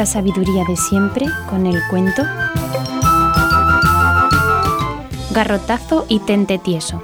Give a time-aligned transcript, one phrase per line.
[0.00, 2.22] La sabiduría de siempre con el cuento.
[5.34, 7.02] Garrotazo y tente tieso.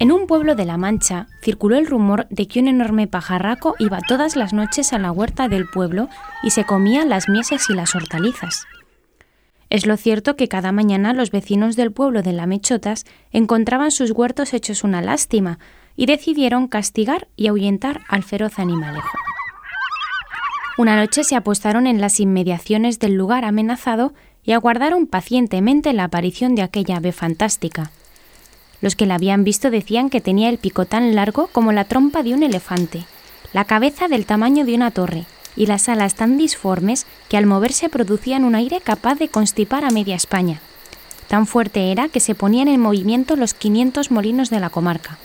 [0.00, 4.00] En un pueblo de La Mancha circuló el rumor de que un enorme pajarraco iba
[4.00, 6.08] todas las noches a la huerta del pueblo
[6.42, 8.66] y se comía las mieses y las hortalizas.
[9.70, 14.10] Es lo cierto que cada mañana los vecinos del pueblo de La Mechotas encontraban sus
[14.10, 15.60] huertos hechos una lástima
[15.96, 19.18] y decidieron castigar y ahuyentar al feroz animalejo.
[20.78, 24.12] Una noche se apostaron en las inmediaciones del lugar amenazado
[24.44, 27.90] y aguardaron pacientemente la aparición de aquella ave fantástica.
[28.82, 32.22] Los que la habían visto decían que tenía el pico tan largo como la trompa
[32.22, 33.04] de un elefante,
[33.54, 35.24] la cabeza del tamaño de una torre
[35.56, 39.90] y las alas tan disformes que al moverse producían un aire capaz de constipar a
[39.90, 40.60] media España.
[41.28, 45.18] Tan fuerte era que se ponían en movimiento los 500 molinos de la comarca.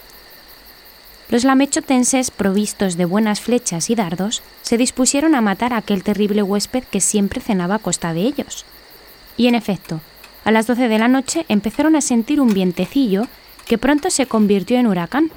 [1.32, 6.44] Los lamechotenses, provistos de buenas flechas y dardos, se dispusieron a matar a aquel terrible
[6.44, 8.66] huésped que siempre cenaba a costa de ellos.
[9.38, 10.02] Y en efecto,
[10.44, 13.28] a las doce de la noche empezaron a sentir un vientecillo
[13.66, 15.32] que pronto se convirtió en huracán.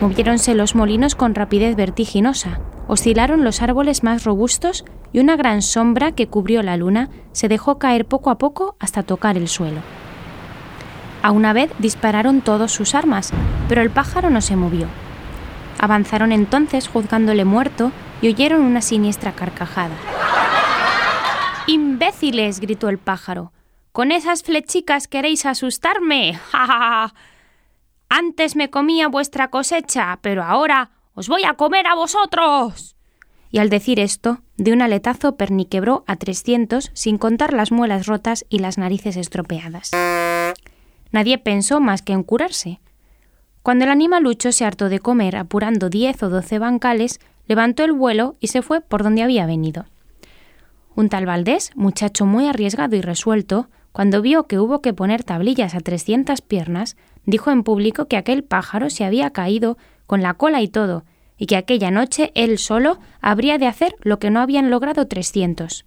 [0.00, 4.82] Moviéronse los molinos con rapidez vertiginosa, oscilaron los árboles más robustos
[5.12, 9.02] y una gran sombra que cubrió la luna se dejó caer poco a poco hasta
[9.02, 9.82] tocar el suelo.
[11.20, 13.30] A una vez dispararon todos sus armas,
[13.68, 14.88] pero el pájaro no se movió.
[15.82, 19.96] Avanzaron entonces juzgándole muerto y oyeron una siniestra carcajada.
[21.66, 22.60] ¡Imbéciles!
[22.60, 23.52] gritó el pájaro.
[23.90, 26.34] Con esas flechicas queréis asustarme.
[26.52, 27.14] ¡Ja, ja, ja!
[28.08, 32.94] Antes me comía vuestra cosecha, pero ahora os voy a comer a vosotros.
[33.50, 38.46] Y al decir esto, de un aletazo perniquebró a trescientos sin contar las muelas rotas
[38.48, 39.90] y las narices estropeadas.
[41.10, 42.80] Nadie pensó más que en curarse.
[43.62, 48.34] Cuando el animalucho se hartó de comer apurando diez o doce bancales, levantó el vuelo
[48.40, 49.86] y se fue por donde había venido.
[50.94, 55.74] Un tal Valdés, muchacho muy arriesgado y resuelto, cuando vio que hubo que poner tablillas
[55.74, 60.60] a trescientas piernas, dijo en público que aquel pájaro se había caído con la cola
[60.60, 61.04] y todo,
[61.38, 65.84] y que aquella noche él solo habría de hacer lo que no habían logrado trescientos.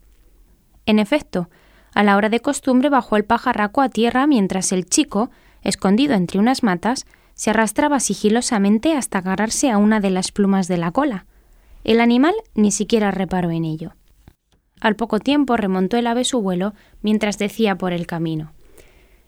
[0.85, 1.49] En efecto,
[1.93, 5.29] a la hora de costumbre bajó el pajarraco a tierra mientras el chico,
[5.61, 7.05] escondido entre unas matas,
[7.35, 11.25] se arrastraba sigilosamente hasta agarrarse a una de las plumas de la cola.
[11.83, 13.93] El animal ni siquiera reparó en ello.
[14.81, 18.53] Al poco tiempo remontó el ave su vuelo mientras decía por el camino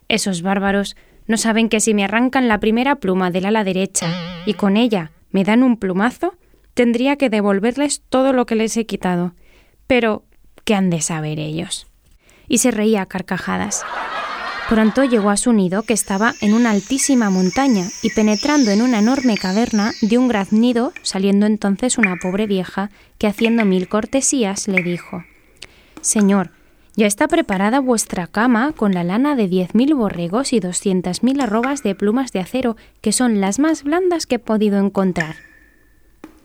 [0.08, 0.96] Esos bárbaros
[1.28, 4.08] ¿No saben que si me arrancan la primera pluma del ala derecha
[4.46, 6.36] y con ella me dan un plumazo,
[6.74, 9.36] tendría que devolverles todo lo que les he quitado?
[9.88, 10.24] Pero,
[10.64, 11.86] ¿qué han de saber ellos?
[12.48, 13.84] Y se reía a carcajadas.
[14.70, 19.00] Pronto llegó a su nido, que estaba en una altísima montaña, y penetrando en una
[19.00, 24.84] enorme caverna, dio un graznido, saliendo entonces una pobre vieja, que haciendo mil cortesías le
[24.84, 25.24] dijo
[26.02, 26.52] Señor,
[26.98, 31.40] ya está preparada vuestra cama con la lana de diez mil borregos y doscientas mil
[31.40, 35.38] arrobas de plumas de acero, que son las más blandas que he podido encontrar.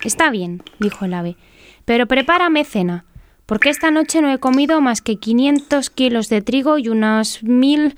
[0.05, 1.37] Está bien, dijo el ave,
[1.85, 3.05] pero prepárame cena,
[3.53, 7.97] porque esta noche no he comido más que quinientos kilos de trigo y unas mil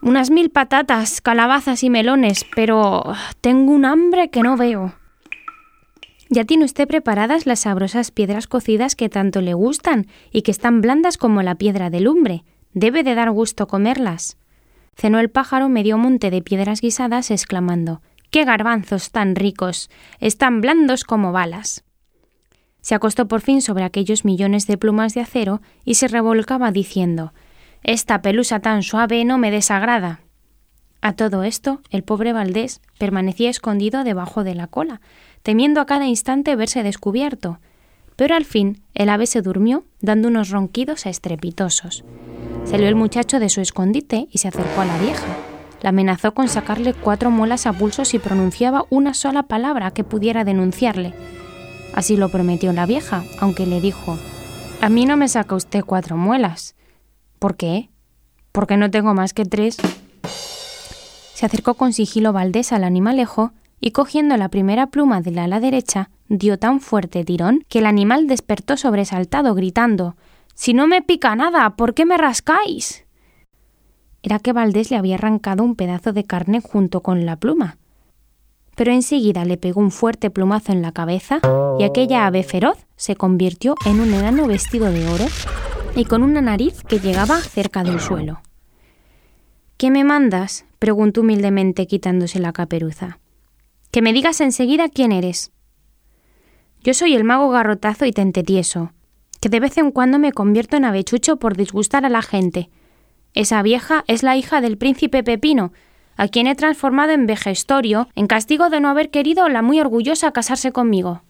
[0.00, 3.02] unas mil patatas, calabazas y melones, pero
[3.40, 4.94] tengo un hambre que no veo.
[6.30, 10.80] Ya tiene usted preparadas las sabrosas piedras cocidas que tanto le gustan y que están
[10.82, 12.44] blandas como la piedra de lumbre.
[12.74, 14.36] Debe de dar gusto comerlas.
[14.94, 19.90] Cenó el pájaro medio monte de piedras guisadas, exclamando ¡Qué garbanzos tan ricos!
[20.20, 21.82] Están blandos como balas.
[22.84, 27.32] Se acostó por fin sobre aquellos millones de plumas de acero y se revolcaba diciendo
[27.82, 30.20] Esta pelusa tan suave no me desagrada.
[31.00, 35.00] A todo esto, el pobre Valdés permanecía escondido debajo de la cola,
[35.42, 37.58] temiendo a cada instante verse descubierto.
[38.16, 42.04] Pero al fin el ave se durmió, dando unos ronquidos estrepitosos.
[42.66, 45.34] Salió el muchacho de su escondite y se acercó a la vieja.
[45.80, 50.44] La amenazó con sacarle cuatro muelas a pulso si pronunciaba una sola palabra que pudiera
[50.44, 51.14] denunciarle.
[51.94, 54.18] Así lo prometió la vieja, aunque le dijo
[54.80, 56.74] A mí no me saca usted cuatro muelas.
[57.38, 57.88] ¿Por qué?
[58.50, 59.76] Porque no tengo más que tres.
[61.34, 66.10] Se acercó con sigilo Valdés al animalejo y cogiendo la primera pluma del ala derecha,
[66.28, 70.16] dio tan fuerte tirón que el animal despertó sobresaltado, gritando
[70.54, 73.04] Si no me pica nada, ¿por qué me rascáis?
[74.22, 77.76] Era que Valdés le había arrancado un pedazo de carne junto con la pluma.
[78.76, 81.40] Pero enseguida le pegó un fuerte plumazo en la cabeza
[81.78, 85.26] y aquella ave feroz se convirtió en un enano vestido de oro
[85.94, 88.40] y con una nariz que llegaba cerca del suelo.
[89.76, 90.64] ¿Qué me mandas?
[90.78, 93.18] preguntó humildemente quitándose la caperuza.
[93.90, 95.52] Que me digas enseguida quién eres.
[96.82, 98.92] Yo soy el mago garrotazo y tentetieso,
[99.40, 102.70] que de vez en cuando me convierto en avechucho por disgustar a la gente.
[103.34, 105.72] Esa vieja es la hija del príncipe Pepino,
[106.16, 110.32] a quien he transformado en vejestorio en castigo de no haber querido la muy orgullosa
[110.32, 111.22] casarse conmigo.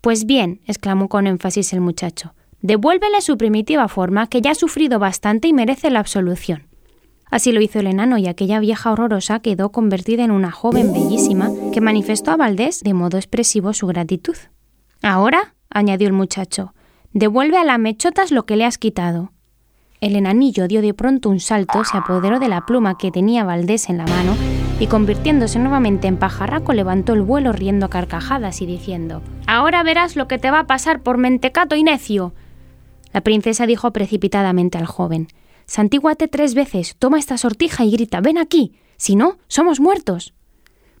[0.00, 4.98] Pues bien, exclamó con énfasis el muchacho, devuélvele su primitiva forma, que ya ha sufrido
[4.98, 6.66] bastante y merece la absolución.
[7.30, 11.50] Así lo hizo el enano y aquella vieja horrorosa quedó convertida en una joven bellísima
[11.72, 14.36] que manifestó a Valdés de modo expresivo su gratitud.
[15.02, 16.72] Ahora, añadió el muchacho,
[17.12, 19.32] devuelve a la mechotas lo que le has quitado.
[20.00, 23.88] El enanillo dio de pronto un salto, se apoderó de la pluma que tenía Valdés
[23.88, 24.36] en la mano
[24.78, 30.16] y convirtiéndose nuevamente en pajarraco levantó el vuelo riendo a carcajadas y diciendo Ahora verás
[30.16, 32.34] lo que te va a pasar por mentecato y necio.
[33.12, 35.28] La princesa dijo precipitadamente al joven
[35.64, 38.74] Santíguate tres veces, toma esta sortija y grita Ven aquí.
[38.98, 40.34] Si no, somos muertos.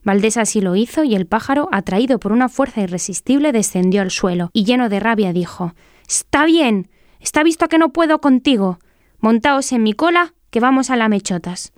[0.02, 4.50] Valdés así lo hizo y el pájaro, atraído por una fuerza irresistible, descendió al suelo
[4.52, 5.74] y lleno de rabia dijo
[6.08, 6.88] Está bien.
[7.20, 8.78] Está visto que no puedo contigo.
[9.26, 11.72] Montaos en mi cola, que vamos a la mechotas.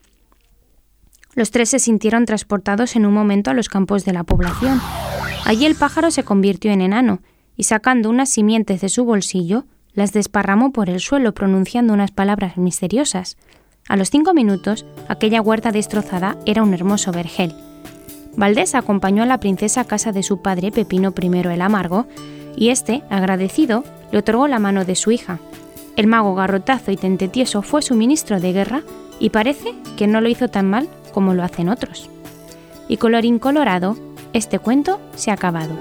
[1.32, 4.78] Los tres se sintieron transportados en un momento a los campos de la población.
[5.46, 7.22] Allí el pájaro se convirtió en enano,
[7.56, 9.64] y sacando unas simientes de su bolsillo,
[9.94, 13.38] las desparramó por el suelo pronunciando unas palabras misteriosas.
[13.88, 17.54] A los cinco minutos, aquella huerta destrozada era un hermoso vergel.
[18.36, 22.08] Valdés acompañó a la princesa a casa de su padre Pepino I el Amargo,
[22.56, 25.40] y éste, agradecido, le otorgó la mano de su hija,
[25.98, 28.82] el mago garrotazo y tentetieso fue su ministro de guerra
[29.18, 32.08] y parece que no lo hizo tan mal como lo hacen otros.
[32.86, 33.96] Y colorín colorado,
[34.32, 35.76] este cuento se ha acabado.